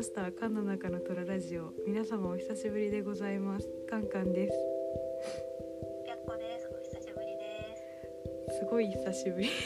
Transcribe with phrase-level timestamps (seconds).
[0.00, 1.74] ました缶の中の虎ラジオ。
[1.86, 3.68] 皆様お久しぶりでございます。
[3.86, 4.54] カンカンです。
[6.06, 6.70] ぴゃっこです。
[6.72, 7.76] お久しぶりで
[8.50, 8.60] す。
[8.60, 9.50] すごい久しぶり。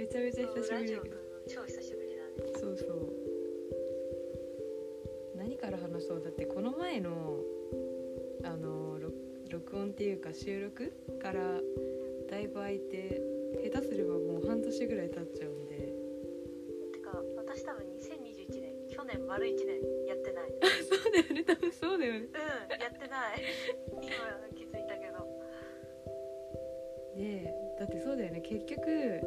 [0.00, 1.00] めちゃめちゃ久しぶり
[1.46, 2.52] 超久しぶりだね。
[2.60, 3.12] そうそう。
[5.36, 7.38] 何から話そうだってこの前の
[8.42, 9.14] あの録
[9.48, 11.60] 録音っていうか収録から
[12.28, 13.22] だいぶ空いて
[13.70, 15.91] 下手すればもう半年ぐらい経っちゃうんで
[19.32, 20.52] 丸1年やってない。
[20.84, 23.40] そうだよね多分そうだよねうんやってない。
[23.88, 24.04] 今
[24.54, 25.24] 気づいたけど。
[27.16, 28.86] でだってそうだよね結局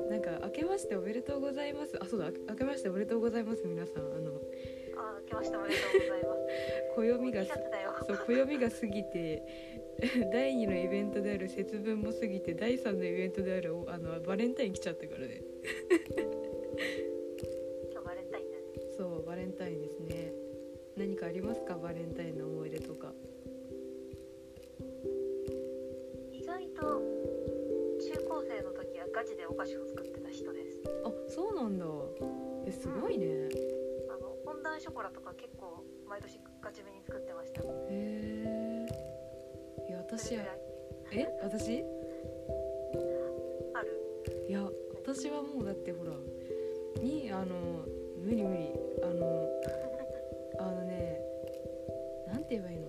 [0.09, 4.41] なんか「明けましておめでとうございます」あそうだ「明けましておめでとうございます」皆さんあの
[4.98, 6.42] あ明けましておめでとうございます。
[6.95, 7.95] 暦が2月だよ。
[8.06, 9.44] そう暦が過ぎて
[10.31, 15.42] 第2のイベントである節分も過ぎて第3のイベントであるおあのバレンタイン来ちゃったからね
[19.58, 20.34] タインですね。
[20.98, 21.75] 何かありますか？
[21.75, 23.11] バレンタインの思い出とか。
[26.31, 30.81] 意外と中高生の時はガチでお菓子を作ってた人です。
[31.03, 31.86] あそうなんだ。
[32.67, 33.26] えすごいね。
[33.26, 33.50] へ
[34.09, 37.61] あのフォンダンショコラとか結構毎年ガチめに作ってました。
[37.89, 38.86] え
[39.89, 40.36] いやそ私
[41.11, 41.28] え？
[41.42, 41.83] 私？
[43.73, 43.88] ある。
[44.48, 46.14] いや私はもうだってほら
[47.02, 47.86] にあの
[48.26, 48.73] 無理無理。
[49.04, 49.48] あの
[50.59, 51.20] あのね
[52.28, 52.86] なんて言えばいいの？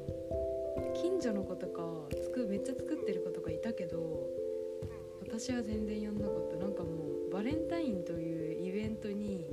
[0.95, 1.83] 近所の子とか
[2.23, 9.45] つくめっちゃ作ってる子とかいたけどうん私は全然やんなかったなんかもうバレンタインというイベントに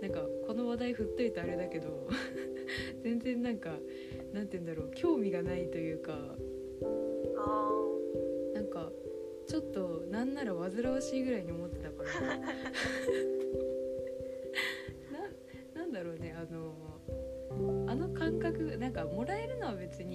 [0.00, 1.88] なんかこの話題振っといてあれだけど
[3.02, 3.70] 全然なんか
[4.32, 6.36] なんて言うんだろう興味がないというか
[7.36, 7.72] あ
[8.54, 8.92] なんか
[9.48, 12.10] ちょっとなんなら煩わしいぐらいに思ってたから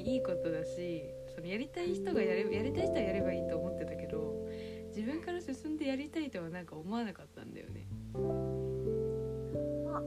[0.02, 1.04] にいいことだし
[1.36, 4.48] そのやりたい人がやれやりたい人はやればいいと思ってたけど
[4.90, 10.02] 自分から進んでやりたいとはなんか思わなかったんだよねーまあ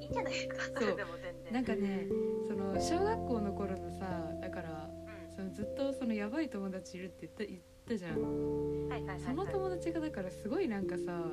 [0.00, 0.56] いいんじゃないですか。
[0.80, 1.52] それでも全然。
[1.52, 2.06] なんかね
[2.46, 4.90] その小学校の頃のさだから
[5.28, 9.20] うんそのずっとそのやばい友達いるって言った言ったじゃんはいはいはいはい。
[9.20, 11.24] その友達がだからすごいなんかさ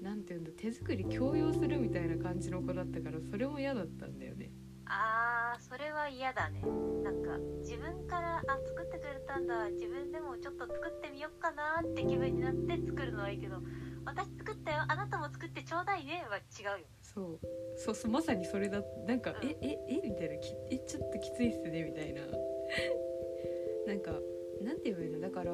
[0.00, 4.50] なんていうんだ手作り強要するみたいな感じの子だったからそれも嫌だったんだよね
[4.94, 6.60] あーそれは嫌だね。
[7.02, 9.70] なんか自分からあ作ってくれたんだ。
[9.70, 13.56] 自分でもちょっと作ってみようかなって気分になって作るのはいいけど
[14.04, 14.84] 私作ったよ。
[14.88, 16.24] あなたも作ってちょうだいね。
[16.28, 16.40] は違
[16.76, 16.86] うよ。
[17.02, 17.40] そう。
[17.76, 18.82] そうそうまさにそれだ。
[19.06, 19.48] なんかうん。
[19.48, 20.36] えええみたいな。
[20.36, 21.84] きえちょっときついっすね。
[21.84, 22.22] みたいな。
[23.88, 24.12] なんか
[24.60, 25.20] なんて言えばいいの？
[25.20, 25.52] だから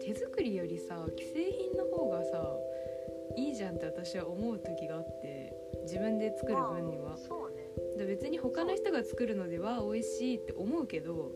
[0.00, 2.56] 手作りよりさ既製品の方がさ
[3.36, 7.10] いいじゃんって私は思う時があって自分で作る分には。
[7.10, 7.53] まあそうね
[7.96, 11.32] で別に他の人が作るのでは美味しいって思うけど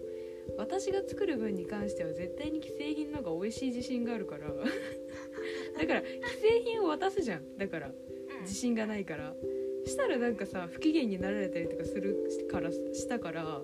[0.56, 4.48] 私が作る分に関しては絶対に既製品の方が美味しい自信があるから。
[5.78, 7.56] だから既製品を渡すじゃん。
[7.58, 7.90] だからう
[8.38, 8.42] ん。
[8.42, 9.34] 自信がないから。
[9.84, 12.16] したらなんかさ不機嫌になられたりとかする
[12.50, 13.62] からしたから。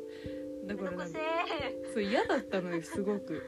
[0.67, 3.43] だからなんかえそう嫌だったのよすごく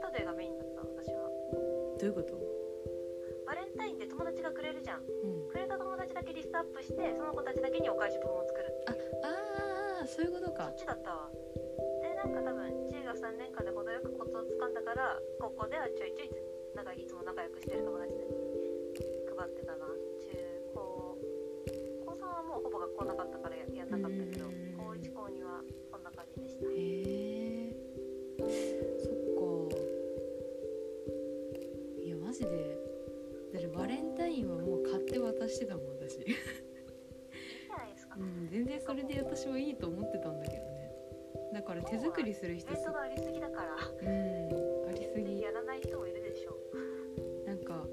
[0.00, 1.28] トデーがメインだった私は。
[1.98, 2.38] どういうこと？
[3.46, 5.02] バレンタインって友達がくれるじゃん。
[5.02, 5.48] うん。
[5.48, 8.92] くれた友達だけリストアップしてその子たちだけにお返し分を作るあ
[10.00, 10.68] あーそういうことか。
[10.68, 11.30] そっちだったわ。
[12.02, 16.30] でなんか多分中学3年間で程よくコツをつかんだから高校ではちょいちょい
[16.76, 18.28] なんかいつも仲良くしてる友達に
[19.32, 19.86] 配ってたな。
[19.88, 20.28] 中
[20.74, 21.16] 高
[22.04, 24.76] 高3はもうほぼ学校なかったからややんなかったけどうん。
[24.76, 26.68] 高1高2はそんな感じでした
[42.38, 42.68] するイ人。
[42.68, 43.74] すベントがありすぎだから。
[43.74, 44.88] うん。
[44.88, 45.40] ありすぎ。
[45.42, 47.46] やらない人もいるでしょう。
[47.46, 47.86] なんか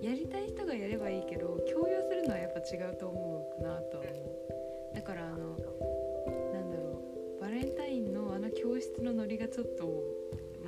[0.00, 4.12] やりたい人がやればいいけど強要するのはやっぱ違うと思うなとは思
[4.92, 4.94] う。
[4.94, 7.02] だからあのなんだろ
[7.38, 7.40] う。
[7.40, 10.02] バレンタインのあの教室のノリがちょっとう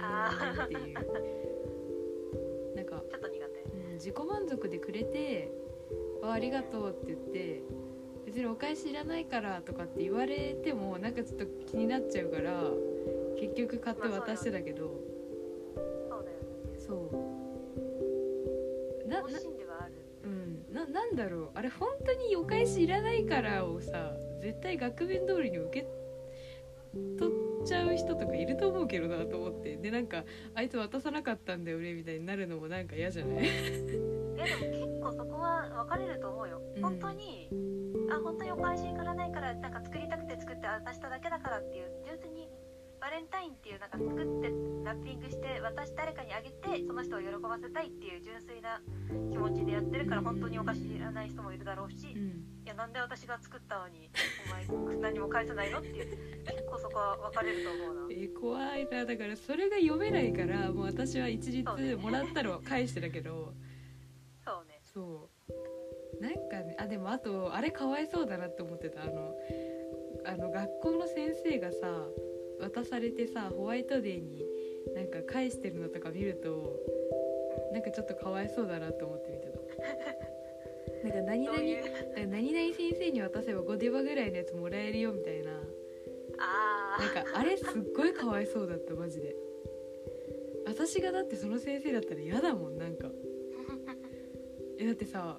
[0.00, 0.94] あーーんっていう。
[2.74, 3.62] なんか、ちょっと苦手。
[3.62, 5.48] うん、自己満足でくれて
[6.22, 7.62] 「あありがとう」って言って
[8.34, 12.62] 別にお返しいらないからとかって言われてもなんかちょっと気になっちゃうから
[13.38, 14.90] 結局買って渡してたけど、
[16.08, 16.78] そうだよね。
[16.78, 16.94] そ
[19.06, 19.08] う。
[19.08, 19.28] なな
[20.24, 21.50] うん、ななんだろう。
[21.54, 25.86] あれ本当にお返しいらないからをさ絶対額面通りに受け
[27.18, 27.30] 取
[27.62, 29.76] っちゃう人とかいると思うけどなと思って。
[29.76, 33.44] でなんかあいつ渡さなかったんだよ俺みたいになるのもなんか嫌じゃない？
[33.44, 33.46] い
[34.38, 36.82] やでも結構そこは分かれると思うよ、うん。
[36.82, 37.48] 本当に
[38.16, 42.48] あ本当にお返しに来らないからなんか作りたくて作って渡しただけだからっていう純粋に
[43.00, 44.48] バレンタインっていうなんか作って
[44.82, 48.80] ラッピングして渡し誰かにあげてその人を喜ばせたいっていう純粋な
[49.30, 52.44] 気持ちでやってるから本当にお菓子いらない人もいるだろうし、いうん。
[52.64, 54.08] やなんで私が作ったのに
[54.48, 58.14] お前 何も返さないのっていう結構そこは分かれると思うな。
[58.14, 59.04] えー怖いな。
[59.04, 63.52] だからそれが読めないからもう私は一律もらったのを返してたけど。
[64.46, 64.80] そうね。
[64.82, 65.33] そう
[66.84, 69.02] あでもあとあれかわいそうだなって思ってた。
[69.02, 69.34] あの
[70.26, 72.06] あの学校の先生がさ
[72.60, 74.44] 渡されてさホワイトデーに
[74.94, 76.80] なんか返してるのとか見ると
[77.72, 79.54] なんかちょっとかわいそうだなって思って見てた。
[81.04, 85.52] なんか何々そう何々先生に渡せばゴディバぐらいのやつもらえるよみたいな。
[86.38, 89.34] あなんかあれすっごいかわいそうだったマジで。
[90.66, 93.10] 私がだってその先生だったら嫌だもんなんか。
[94.78, 95.38] えだってさ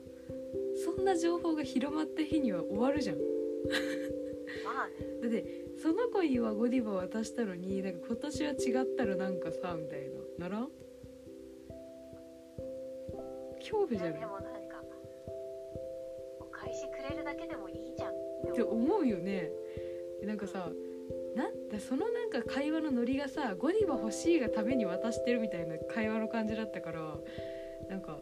[0.86, 3.16] そんな情報が広まった日には終わるじゃん。
[3.16, 3.20] あ
[4.64, 4.94] まあね。
[5.22, 5.46] だって
[5.82, 8.56] その子にはゴディバ渡したのになんか今年は違っ
[8.96, 10.48] たらなんかさみたいな。
[10.48, 10.70] ならん？
[13.60, 14.20] 恐怖じゃない？
[14.20, 14.84] でもなんか
[16.40, 18.12] お返しくれるだけでもいいじゃん。
[18.12, 19.50] って思うよね。
[20.24, 20.70] なんかさ
[21.36, 27.18] なんだそのなんか会話のノリがさゴディバ欲しいがために渡してるみたいな会話の感じだったから
[27.90, 28.20] なんか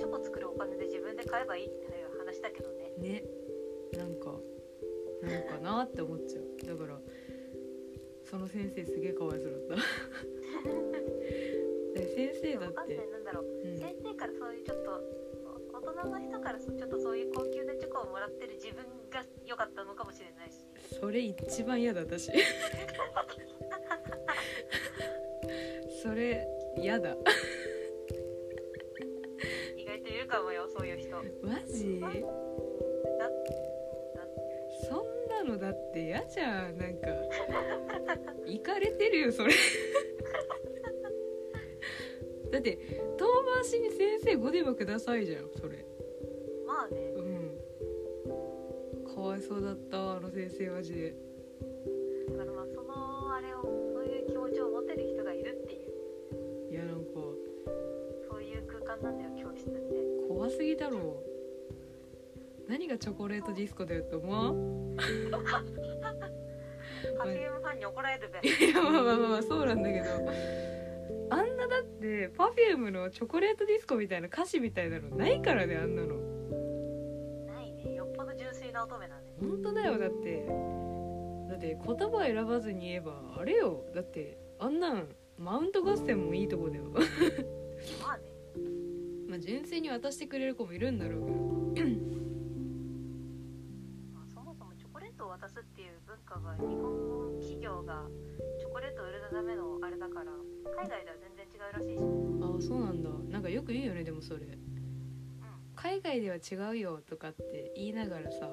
[0.00, 2.88] チョコ作るお金で自分で買えばいいっていう話だけどね。
[2.96, 3.22] ね。
[3.92, 4.32] なんか
[5.20, 6.44] なんかなって思っちゃう。
[6.64, 6.98] だから
[8.24, 9.84] その先生すげえかわいそうだった。
[12.00, 13.44] で先生だって、なんだろう。
[13.44, 15.04] うん、先生からそういうちょっと
[15.74, 18.76] 大人の人からそちょっとそういう高級なチョコをもらってる自分
[19.10, 20.64] が良かったのかもしれないし。
[20.98, 22.32] それ一番嫌だ私。
[26.02, 26.48] それ
[26.78, 27.14] 嫌だ
[30.30, 31.10] かもよそういう人。
[31.10, 32.00] だマジ？
[32.00, 32.08] だ
[34.88, 37.08] そんなのだって嫌じゃんなんか。
[38.46, 39.52] 行かれてるよそれ。
[42.52, 42.78] だって
[43.16, 45.84] 遠回しに先生ゴディバくださいじゃんそれ。
[46.66, 47.12] まあね。
[47.16, 47.58] うん。
[49.14, 51.14] かわいそうだったあの先生マジで
[60.70, 61.22] ぎだろ
[62.68, 65.02] 何がチョコレートディスコだよって思わんパ
[67.24, 68.48] フュームファンに怒られるべ。
[68.48, 70.04] いやまあまあまあまあそうなんだけど。
[71.30, 76.16] あんなだって Perfume のチョコレートディスコみたいな歌詞みたいなのないからねあんなの。
[77.46, 77.94] ないね。
[77.94, 80.46] よっぽど純粋な乙女だね本当だよだって。
[81.48, 83.84] だって言葉選ばずに言えばあれよ。
[83.94, 85.08] だってあんなん
[85.38, 86.84] マウント合戦もいいとこだよ。
[86.84, 87.00] ま
[88.12, 88.24] あね
[89.30, 91.88] まあ純粋に渡してくれる子もいるんだろうけど。
[94.12, 98.02] まあ、そもそもチョコレートを渡すっていう文化が日本の企業が
[98.58, 100.32] チョコレートを売るためのあれだから
[100.76, 103.10] 海外では全然違うらしいし、うん、ああそうなんだ。
[103.30, 104.40] なんかよく言うよねでもそれ。
[105.76, 108.50] 海外では違うよとかって言いながらさ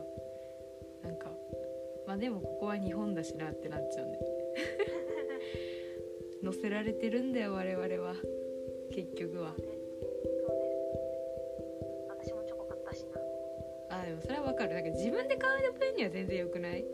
[1.04, 1.32] なんか
[2.06, 4.20] まあでもここは日本だしなってなっちゃうんで
[6.44, 8.14] 乗せられてるんだよ我々は。
[8.92, 9.54] 結局は
[14.08, 14.74] でもそれはわかる。
[14.74, 16.86] なんか自分で買う分には全然よくない？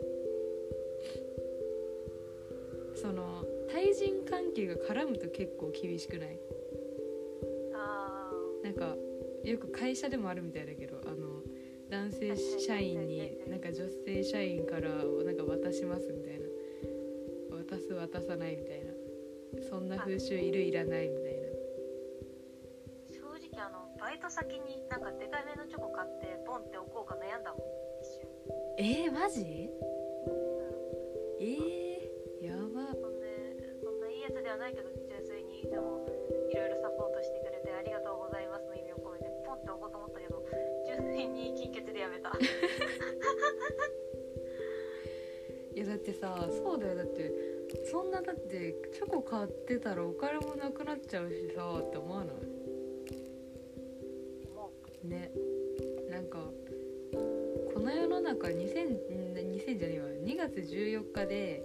[2.96, 6.40] その対人関係が絡むと結構厳しくない？
[7.74, 8.30] あ
[8.64, 8.96] なんか
[9.44, 11.42] よく会社でもあるみたいだけどあの
[11.90, 16.46] 男性社員になんか女性社員からなんか渡しますみたいな。
[17.56, 18.92] 渡す渡さないみたいな。
[19.70, 21.38] そんな風習いるいらないみたいな。
[23.08, 23.20] ー正
[23.54, 24.73] 直あのバイト先に
[28.84, 29.40] えー、マジ？
[29.40, 29.48] うん
[31.40, 32.92] えー、やば。
[32.92, 36.04] そんでそんないいやつではないけど純粋にでも
[36.52, 40.44] いろいろサポートしてくれてありがとうございますの意味を込めてポンって置こうと思ったけど
[40.84, 42.28] 純粋に金欠でやめた。
[45.74, 46.96] いやだってさそうだよ。
[46.96, 47.32] だって
[47.90, 52.36] そんなだってチョコ買ってたらお金もなくなっちゃうしさって思わない？
[54.52, 54.70] も
[55.04, 55.32] ね
[58.34, 60.06] の世の中2000ん2000じゃねえわ。
[60.08, 61.62] 2月14日で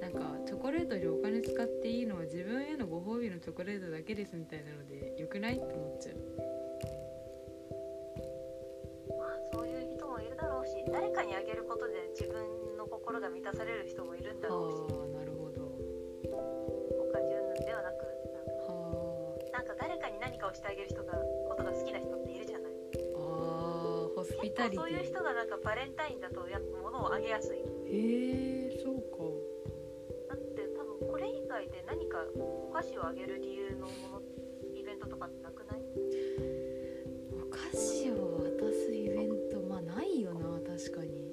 [0.00, 5.56] なんかチョコレートにお金使っていいのは自分へのご褒美のチョコレートだけですみたいなのでよくない？
[5.56, 6.16] って思っちゃう。
[9.18, 9.86] あそういう
[10.92, 14.92] 誰かにあげることで自分の心が満たされる人もいるんだろうし。
[14.92, 15.66] はあなるほど。
[17.12, 18.12] 他十分ではなくは
[19.52, 21.12] なんか誰かに何かをしてあげる人が
[21.48, 22.15] ことが好きな人
[24.26, 27.58] スピタリテ結構そういうィ人がなんかバレンタインだとやっぱ物をあげやすい。
[27.58, 27.62] へ
[28.66, 29.22] えそうか。
[30.28, 34.22] だって多分これ以外で何かお菓子をあげる理由のもの
[34.74, 35.80] イベントとかってなくない？
[37.38, 41.32] お菓子を渡すイベントまあないよな確かに、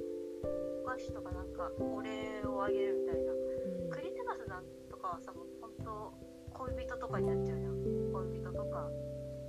[0.86, 3.34] お菓子とかなんかお礼をあげるみたいな。
[3.34, 6.14] うん、クリスマスなんとかはさもう本当
[6.54, 7.74] 恋人とかになっちゃうじゃん。
[8.14, 8.88] 恋人とか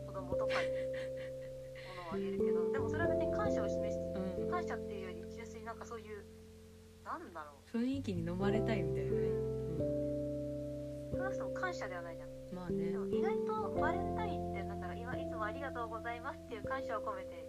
[0.07, 0.69] 子供とかに
[2.05, 4.51] 物をあげるけどでもそれは別に感謝を示しうん。
[4.51, 6.25] 感謝っていうより純粋になんかそういう
[7.05, 9.29] なんだろ雰囲気に飲まれたいみたいうなね、
[11.13, 12.29] 少なくとも感謝ではないじゃん。
[12.29, 12.93] うん、まあね。
[12.93, 17.45] でも意外とバレンタインってなんか今いつもありがとうございますっていう感謝を込めて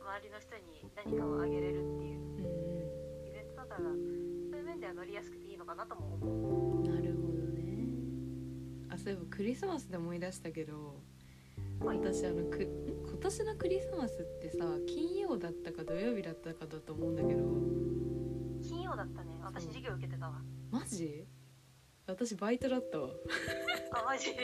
[0.00, 2.20] 周りの人に何かをあげれるっていう。
[2.20, 3.92] うんうイベントだからそう
[4.56, 6.80] いう面では乗りやすくていいのかなとも思う。
[6.80, 7.88] んなるほどね。
[8.90, 11.17] あそういえばクリスマスで思い出したけどはい
[11.80, 12.60] 私あのくん
[13.08, 17.78] 今年のクリスマスってさ金曜だったか土曜日だったかだと思うんだけど。
[18.62, 19.38] 金曜だったね。
[19.42, 20.34] 私授業受けてたわ。
[20.70, 21.24] マジ？
[22.06, 23.08] 私バイトだったわ。
[23.92, 24.34] あマジ？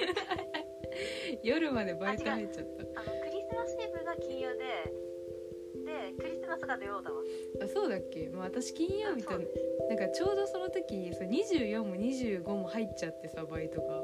[1.43, 3.01] 夜までバイト入っちゃった。
[3.01, 4.65] あのクリスマスイブが金曜で
[5.85, 7.21] でクリスマスが土曜だわ。
[7.63, 9.41] あそうだっけ、まあ、私金曜日となん
[9.99, 14.03] かちょうどその時にそう24も25も入っちゃってさバイトが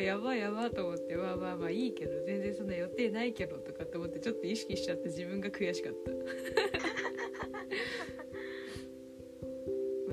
[0.00, 6.10] やばいやばと思ってまあまあまあいいけど全然そんな予定ないけどとかって思ってちょっと意識しちゃって自分が悔しかった。
[6.10, 6.16] ま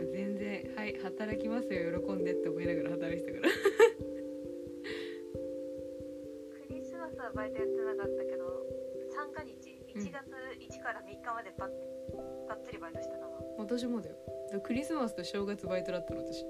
[0.01, 3.53] あ全然はい働きますよ喜んでって思いながら働いてたから。
[6.67, 8.65] クリスマスはバイトやってなかったけど
[9.15, 9.51] 三が日
[9.95, 11.71] 1月1から3日までばっ
[12.47, 13.41] ばっつりバイトしてたわ。
[13.57, 14.15] 私もだよ。
[14.63, 16.45] クリスマスと正月バイトだったの私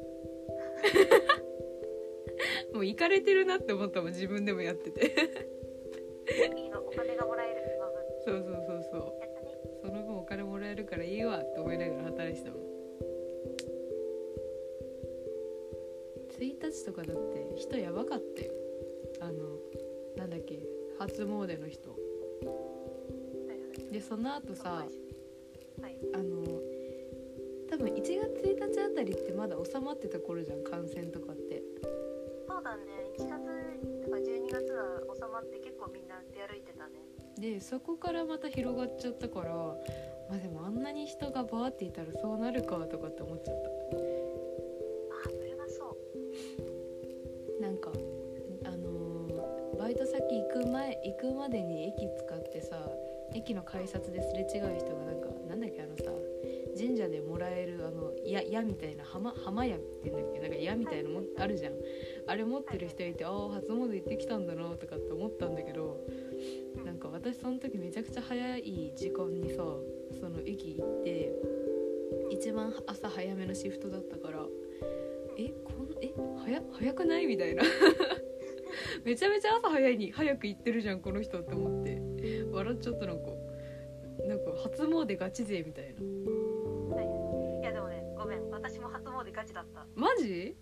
[2.78, 5.12] もう行かれてるなって思ったもん自分でもやってて。
[6.76, 7.62] お金がもらえる
[8.24, 8.46] その分。
[8.46, 9.02] そうそうそうそう。
[9.20, 12.62] やったねその分お金もらえるからいいわって思いながら働いてたもん。
[16.38, 18.52] 1日とかだって人やばかったよ。
[19.22, 19.58] あの
[20.16, 20.60] なんだっけ
[21.00, 21.96] 初詣の人。
[23.92, 24.86] でその後さ
[25.82, 25.98] はい。
[26.14, 26.44] あの
[27.70, 28.14] 多分1月
[28.46, 31.47] 1日あたりってまだ収まってた頃じゃん感染とかって
[32.68, 32.84] だね
[33.18, 33.40] 1月
[34.04, 37.00] とか12月は収まって結構みんな出歩いてたね。
[37.40, 43.70] でそこからまた広がっちゃったからまあでもあんなに人がバーっていたらそうなるかとかって思っちゃった。
[43.70, 45.96] あそれはそ
[47.60, 47.62] う。
[47.62, 47.92] なんか
[48.66, 52.90] あのーバイト先行く前行くまでに駅使ってさ
[53.34, 56.12] 駅の改札ですれ違う人がなんかなんだっけあのさ
[56.78, 60.40] 神社でもらえるあの矢矢みたいな浜浜矢って言うんだっけ？
[60.40, 61.74] なんか矢みたいなのもあるじゃん。
[62.28, 66.06] あれ持ってる人いてああ初詣行ってきたんだなとかって思ったんだけど
[66.86, 69.64] なんか私その時めちゃくちゃ早い時間にさ
[70.20, 71.32] その駅行って
[72.30, 74.46] 一番朝早めのシフトだったから
[75.38, 76.14] えこんえ
[76.46, 77.26] 早早くない？
[77.28, 77.64] みたいな。
[79.04, 82.02] めちゃめちゃ朝早いに早く行ってるじゃんこの人って思って。
[82.52, 83.32] 笑っちゃったなんか。
[84.28, 86.02] なんか初詣ガチ勢みたいな
[89.58, 89.86] だった。
[89.96, 90.56] マジ？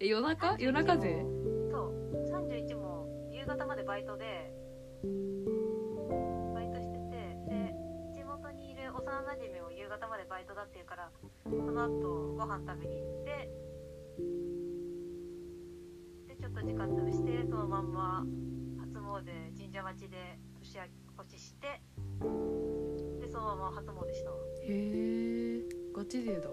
[0.00, 0.56] え夜中？
[0.58, 1.24] 夜中勢？
[1.70, 1.94] そう。
[2.28, 4.52] 31も夕方までバイトで
[6.54, 7.74] バイトしててで
[8.12, 11.10] 地元にいる幼なじみも夕方までバイトだっていうから
[11.44, 13.50] その後ご飯食べに行って
[16.28, 18.24] でちょっと時間潰してそのまんま
[18.80, 19.24] 初詣
[19.56, 20.90] 神社町で年明け
[21.24, 21.80] 越しして
[23.20, 25.62] でそのまま初詣したわへえ
[25.94, 26.50] ガチ勢だ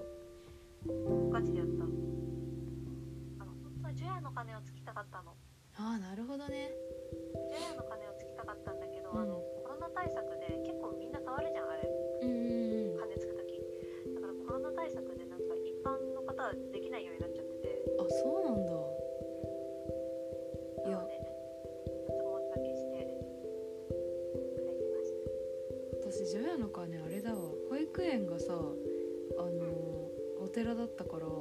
[0.85, 1.85] ガチでやった。
[1.85, 5.37] あの本当は除夜の鐘をつきたかったの。
[5.77, 6.71] ああなるほどね。
[7.49, 9.21] 除夜の鐘をつきたかったんだけど、うん。
[9.21, 11.85] あのコロナ対策で結構みんな触るじゃんあれ。
[12.21, 12.97] うんうんうん。
[12.97, 13.61] 鐘つく時。
[14.15, 17.85] だからコロナ対策でなんか一般の方はできないようになっちゃってて。
[18.01, 18.73] あそうなんだ。
[20.89, 20.97] いや。
[26.11, 27.37] 私除夜の鐘あれだわ。
[27.69, 29.80] 保育園がさあのーお
[30.51, 31.33] 寺だったからは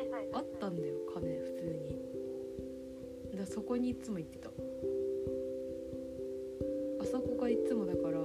[0.00, 1.64] いはいあったんだよ鐘普通
[3.32, 3.38] に。
[3.38, 4.48] だそこにいつも行ってた。
[4.48, 4.52] あ
[7.04, 8.18] そこがいつもだから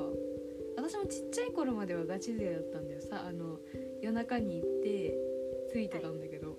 [0.75, 3.01] 私もちっちゃい頃まではガチ勢だったんだよ。
[3.01, 3.59] さあの
[4.01, 5.17] 夜中に行って
[5.71, 6.55] ついてたんだけど、は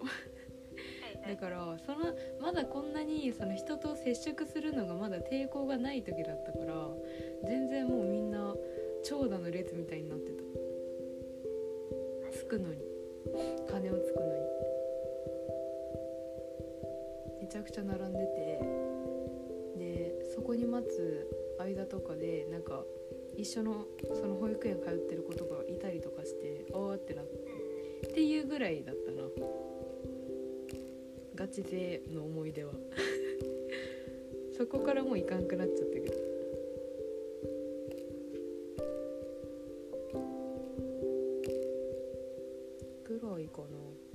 [1.24, 1.34] い。
[1.34, 1.98] だからその
[2.40, 6.88] まだこんなにその人と接触するのがまだ抵抗がない時だったから
[7.46, 8.54] 全然もうみんな
[9.04, 10.42] 長蛇の列みたいになってた。
[12.32, 12.87] つくのに
[13.78, 14.32] 金をつくのに。
[17.40, 18.60] めちゃくちゃ並んでて。
[19.78, 21.28] でそこに待つ
[21.60, 22.82] 間とかでなんか
[23.36, 23.86] 一緒の
[24.20, 27.38] その保育園通ってる子とかいたりとかしてあーってなって。
[28.08, 29.22] っていうぐらいだったな。
[31.36, 32.72] ガチ勢の思い出は。
[34.58, 36.27] そこからもういかんくなっちゃったけど。
[43.62, 44.07] ぐら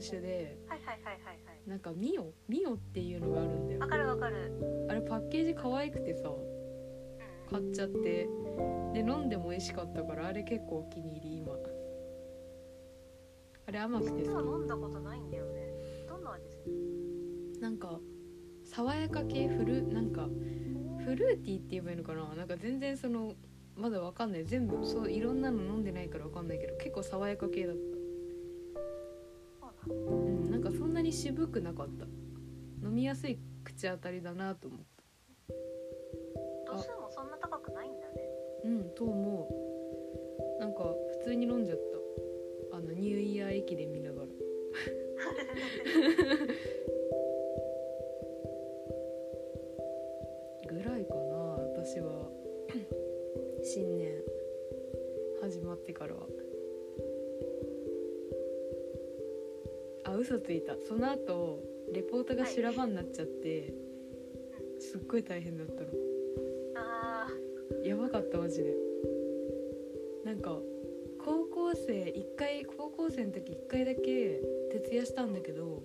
[0.00, 0.58] した日本酒で。
[0.68, 1.68] はいはいはいはいはい。
[1.68, 4.86] なんかミオミオっていうのがあるんだよわかるわかる。
[4.88, 6.38] あれパッケージ可愛くてさうん。
[7.50, 8.28] 買っちゃって。
[8.94, 11.52] で飲んでも美味しかったからあれ結構お気に入り今。
[13.66, 15.68] あれ甘くて実は好飲んだことないんだよね。
[16.08, 16.72] どんな味する？
[17.52, 18.00] きなんか
[18.64, 20.26] 爽やか系フルなんか
[21.04, 22.34] フルーティーって言えばいいのかな？
[22.34, 23.34] なんか全然その
[23.76, 24.44] まだわかんない。
[24.46, 27.82] 全部そういろんなの飲んでないからわかんないけど結構爽やか系だった。
[27.82, 27.97] そ
[29.86, 32.06] うんなんかそんなに渋くなかった。
[32.86, 34.80] 飲みやすい口当たりだなと思っ
[36.66, 36.72] た。
[36.72, 38.14] 度数もそんな高くないんだね。
[38.64, 39.48] うんと思
[40.58, 40.60] う。
[40.60, 40.84] なんか
[41.20, 41.78] 普通に飲んじゃっ
[42.70, 42.76] た。
[42.76, 44.28] あのニューイヤー駅で見ながら。
[50.68, 51.36] ぐらいかな
[51.74, 52.30] 私は。
[53.62, 54.22] 新年
[55.40, 56.26] 始まってからは
[60.08, 60.74] あ嘘ついた。
[60.88, 63.74] その後レポートが修羅場になっちゃって、
[64.80, 65.88] すっごい大変だったの。
[66.76, 67.28] あ
[67.84, 68.74] やばかったマジで。
[70.24, 70.58] なんか
[71.24, 74.40] 高校生一回高校生の時一回だけ
[74.72, 75.82] 徹夜したんだけど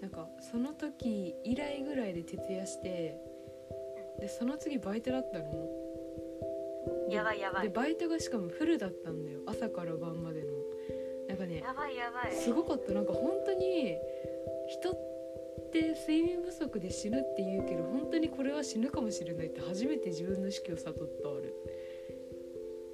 [0.00, 3.16] なんかその時以来ぐらいで徹夜して
[4.20, 5.44] でその次バイトだったの。
[7.08, 7.68] ーやばいやばい。
[7.68, 9.40] でバイトがしかもフルだったんだよ。
[9.46, 10.48] 朝から晩までの
[11.32, 12.32] なんかねやばいやばい。
[12.34, 12.92] すごかった。
[12.92, 13.96] なんか本当に
[14.68, 21.28] 人って睡眠不足で死ぬって言うけど本当にこれは死ぬかもしれないって初めて自分の死期を悟った。
[21.30, 21.52] あれ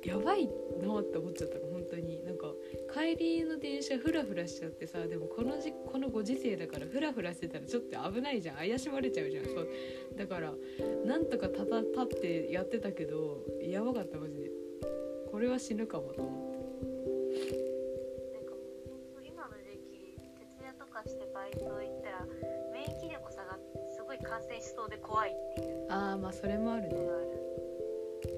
[0.05, 0.47] やばい
[0.81, 1.59] なって思っちゃった。
[1.59, 2.47] の本当になんか
[2.95, 8.57] 帰りの電車フラフラしちゃってさでもこのじこのご時世だからフラフラしてたらちょっと危ないじゃん。
[8.57, 9.45] 怪しまれちゃうじゃん。
[9.47, 9.69] そう。
[10.17, 10.53] だから
[11.05, 14.51] なんとかたた立ってやってたけどやばかったマジで。
[15.31, 16.48] これは死ぬかもと思って
[25.09, 25.87] 怖いっていう。
[25.89, 26.97] ああまあそれもあるね。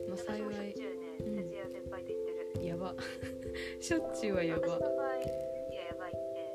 [0.09, 0.75] まあ私幸いね
[1.19, 1.51] うん。
[1.51, 2.95] 徹夜でバイト行ってる、やば。
[3.81, 4.69] しょっちゅうはやば。
[4.69, 5.35] 私の場合何が
[5.83, 6.55] やばいって。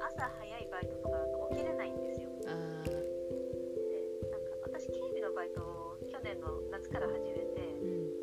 [0.00, 2.30] 朝早いバイトとかだと起きれないんですよ。
[2.46, 8.22] あでなんか私警備のバイトを去年の夏から始めてーうん。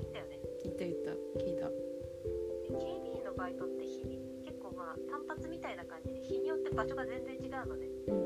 [0.00, 0.40] 行ったよね。
[0.64, 1.10] 言った言った。
[1.38, 1.70] 聞いた。
[1.70, 7.86] で警備員のバイトって日に結構まあ単発みたいな感じで日によって場所が全然違うのね。
[8.08, 8.17] うん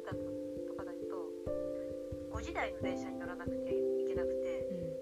[0.00, 0.16] と遠
[0.56, 1.30] いとかだと
[2.32, 4.94] 5時台の電車に乗らなくていけなくてうん。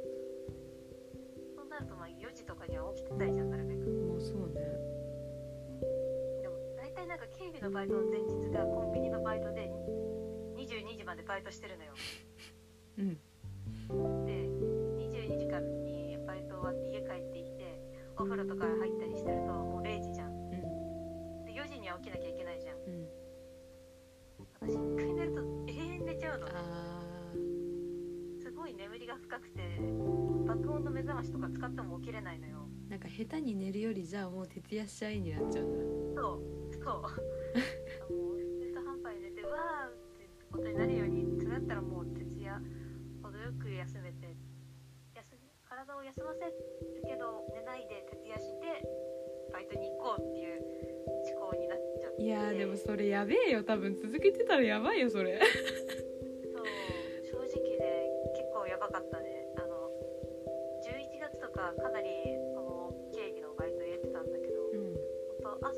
[1.57, 3.81] そうなるとまあ4時とかには起きてたいじゃんなるべく。
[4.09, 4.61] まあそうね。
[6.43, 9.71] でも大体なんか警備のバイトの前日がコンビニのバイトで
[10.57, 11.93] 22時までバイトしてるのよ。
[12.99, 13.19] うん
[29.33, 29.81] 深くて
[30.45, 32.68] 爆音の目覚ましとか使っても起きれないのよ。
[32.88, 36.21] ーなんか下手に寝るよりじゃあもう徹夜しちゃいになっちゃうんだ。
[36.21, 36.42] そう
[36.77, 37.01] そう。
[37.01, 42.61] もう中途半端に寝てうわーってことになるようにそれだったらもう徹夜
[43.23, 44.37] 程よくや休めて。
[45.16, 46.53] 休み体を休ませる
[47.09, 48.85] けど寝ないで徹夜して
[49.51, 50.61] バイトに行こうっていう
[51.33, 52.23] 思考になっちゃって。
[52.23, 53.64] いやーでもそれやべえよ。
[53.64, 55.40] 多分続けてたらやばいよそれ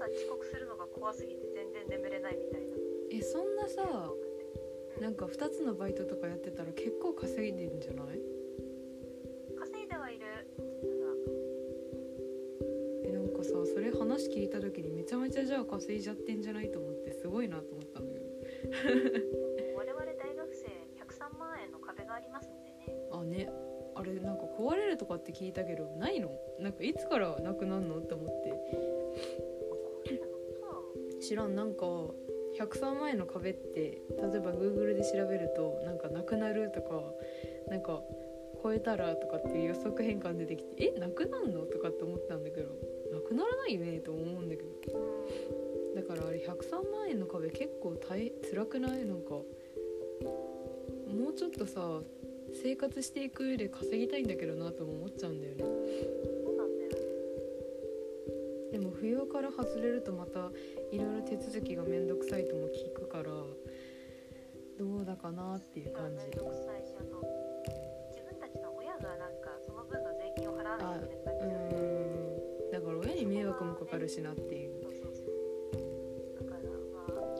[0.04, 2.76] 朝遅刻するのが怖すぎて全然眠れないみたいな。
[3.10, 4.10] えそんなさ
[5.00, 8.20] なんか2つのバイトとかやってたら結構稼いでんじゃない？
[9.58, 10.26] 稼いではいる。
[13.04, 18.20] えなんかさそれ話聞いた時にめちゃめちゃじゃあ稼いじゃってんじゃないと思ってすごいなと思ったんだ
[19.76, 23.08] 我々大学生103万円の壁がありますんでね。
[23.10, 23.50] あね。
[23.96, 26.30] あれなんか壊れるとかって聞いたけどないの？
[26.58, 27.98] なんかいつからなくなるの？
[27.98, 28.52] って思って
[31.26, 31.54] 知らん。
[31.54, 31.86] なんか
[32.58, 33.90] 103万円の壁って例
[34.36, 37.02] えば Google で調べるとなんかなくなるとか
[37.68, 38.02] なんか
[38.62, 42.68] 超えたらとかっていう予測変換出てきてえなくなんのとかって思ったんだけど
[43.12, 44.68] なくならないよねと思うんだけど。
[45.94, 49.04] だからあれ103万円の壁結構大辛くない？
[49.06, 49.44] なんかも
[51.30, 52.00] うちょっとさ
[52.52, 56.33] 生活していく上で稼ぎたいんだけどなとも思っちゃうんだよねそうなんだよね。
[58.74, 60.50] でも扶養から外れるとまた
[60.90, 63.46] いろいろ手続きがめんどくさいとも聞くからど
[65.00, 66.24] うだかなっていう感じ。
[66.24, 67.06] しなっう
[68.10, 68.22] ちゃ
[71.38, 74.72] うーんだから親に迷惑もかかるしなっていう。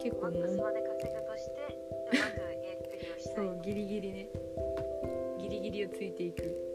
[0.01, 0.38] 結構も
[3.35, 4.31] そうギリギリね。
[5.40, 6.74] ギリギリをついていく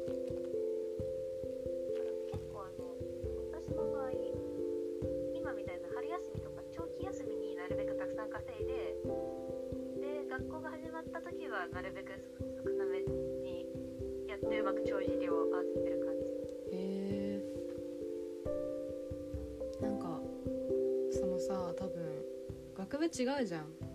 [22.90, 23.90] 学部違うじゃん。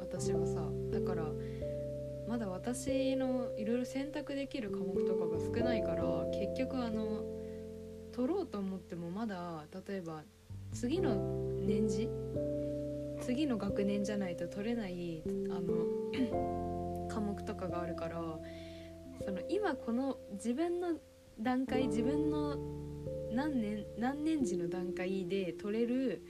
[0.00, 1.24] 私はさだから
[2.28, 6.02] まだ私のいろいろ選択できる科目とかが少ないから
[6.32, 7.22] 結局あの
[8.12, 10.22] 取ろうと思ってもまだ例えば
[10.72, 11.14] 次の
[11.66, 12.08] 年次
[13.20, 18.20] 次の学年じゃないと取れないあの 科目とかがあるから
[19.24, 20.94] その今この自分の
[21.40, 22.56] 段階自分の
[23.32, 26.22] 何年何年時の段階で取れる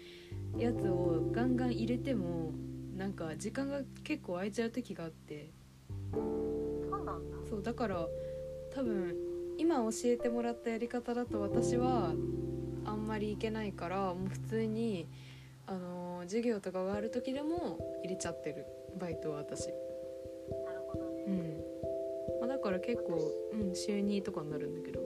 [0.59, 2.53] やつをガンガン入れても
[2.97, 5.51] なんか時間が結構空いちゃう時があって。
[6.13, 7.37] そうなんだ。
[7.49, 8.07] そうだから
[8.73, 9.15] 多分
[9.59, 12.13] 今教えてもらったやり方だと私は
[12.85, 15.07] あんまりいけないからもう普通に、
[15.67, 18.67] あのー授業とかがある時でも入れちゃってる。
[18.99, 19.67] バイトは私。
[19.67, 19.73] な
[20.73, 23.19] るほどね、うん、まあ、だから結構、
[23.53, 25.01] うん、週2とかになるんだけど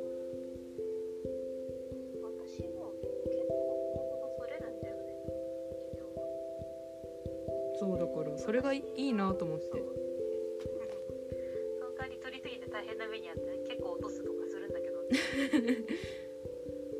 [8.48, 9.66] それがいいなと思って。
[9.68, 9.82] その
[11.92, 15.04] 代わり取りすぎて大変な目にあって結構落とすとかするんだけど。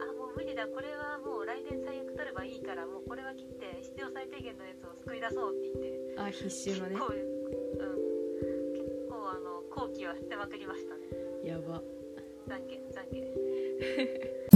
[0.05, 0.69] あもう無理だ。
[0.69, 6.21] これはもう来年最悪取ればいいからもうこれは切って必要最低限のやつを救い出そうって言って。
[6.21, 6.93] あ必修のね。
[6.93, 7.25] 結構、うん、
[8.77, 11.09] 結構あの後期は捨てまくりましたね。
[11.49, 11.81] やば。
[12.45, 13.25] 残悔残悔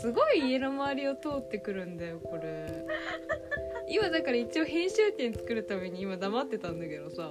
[0.00, 2.86] すごい家の周りを通ってくるんだよこれ。
[3.86, 7.30] 今だから一応編集点作るために今黙ってたんだけどさ。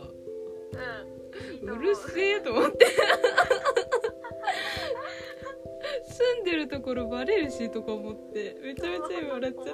[1.64, 1.70] うん。
[1.70, 2.86] うるせえと思って。
[6.06, 8.56] 住んでるところバレるしとか思って。
[8.62, 9.72] めちゃめちゃ今笑っちゃった。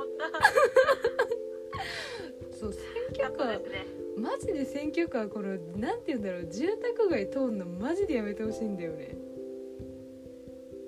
[2.58, 2.84] そう選
[3.20, 3.86] カ挙カーットですね。
[4.18, 6.48] マジで選挙カーこのなんて言うんだろう。
[6.48, 9.18] 住宅街通んのマジでやめてほしいんだよね。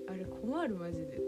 [0.08, 1.22] あれ困るマジで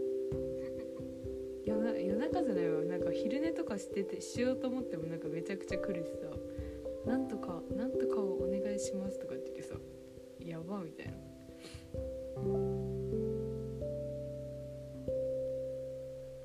[1.70, 6.26] 夜な夜中じゃないわなんか昼寝とかしててしようと思ってもなんかめちゃくちゃ来るしさ
[7.06, 9.76] 「なんとかなんとかをお願いします」とかって言ってさ
[10.44, 11.14] 「やば」みたいな。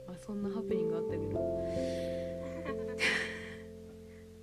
[0.06, 1.32] まあそんなハプニングあったけど。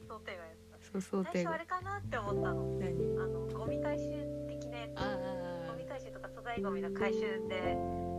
[0.07, 0.79] 想定外だった。
[0.81, 2.79] そう想最定が初あれかなって思ったの。
[2.79, 3.19] 何？
[3.19, 4.05] あのゴミ回収
[4.47, 4.91] 的なやつ。
[4.95, 8.10] あゴミ回収とか粗大ゴミの回収で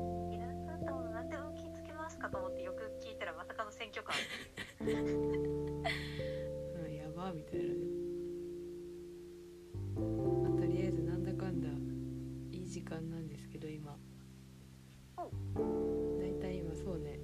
[2.23, 4.17] かと思ってよく聞いたらまさかの選挙カー。
[4.81, 4.85] う
[6.89, 7.71] ん、やばみたいなね、
[9.97, 10.03] ま
[10.49, 11.69] あ、とりあえずなんだかんだ
[12.53, 13.99] いい時間なんですけど今。
[15.17, 15.25] だ
[16.27, 17.19] いたい今そうね。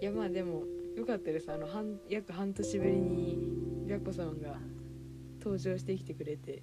[0.00, 0.64] いやまあでも
[0.96, 1.52] よかったです。
[1.52, 3.38] あの半約半年ぶりに
[3.86, 4.58] 白子さんが
[5.38, 6.62] 登場してきてくれて。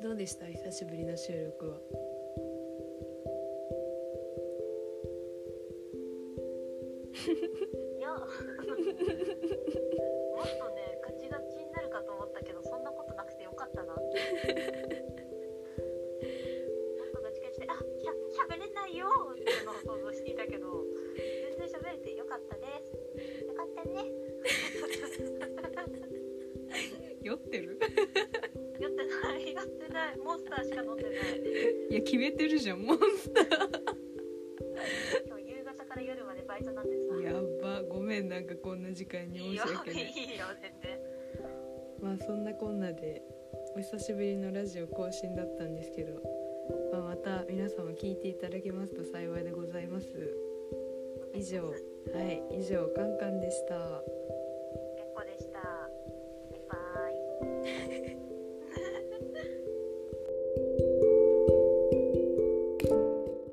[0.00, 0.46] どうでした？
[0.46, 1.78] 久しぶりの収録は
[7.30, 8.10] いや。
[8.10, 8.26] もっ
[10.58, 14.10] とねガチガチになるかと思ったけどそんなことなくてよかったなもっ
[17.14, 20.84] とガチガチで「あしゃしゃべれないよ」っていうのを想像していたけど
[21.58, 23.44] 全然喋れてよかったです。
[23.44, 24.10] よかったね。
[27.22, 27.78] 酔ってる？
[28.80, 30.18] 酔ってない酔ってない。
[30.18, 31.12] モンスターしか飲んでない。
[31.90, 32.98] いや決めてるじゃんモン
[39.12, 40.98] 間に申し訳ないいいよ全然。
[42.00, 43.22] まあそんなこんなで
[43.76, 46.20] お久しぶりのラジオ更新だったんですけど、
[46.92, 50.06] まあ、また皆様聞いていただけますと幸いでございます。
[51.34, 51.74] 以上は
[52.22, 53.74] い以上カンカンでした